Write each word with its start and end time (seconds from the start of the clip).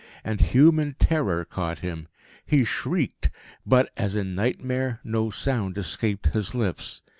And 0.23 0.41
human 0.41 0.95
terror 0.97 1.45
caught 1.45 1.77
him. 1.85 2.07
He 2.43 2.63
shrieked. 2.63 3.29
But, 3.67 3.91
as 3.97 4.15
in 4.15 4.33
nightmare, 4.33 4.99
no 5.03 5.29
sound 5.29 5.77
escaped 5.77 6.29
his 6.33 6.55
lips. 6.55 7.03